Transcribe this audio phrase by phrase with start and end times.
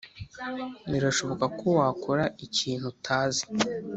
[0.91, 3.43] birashoboka ko wakora ikintu utazi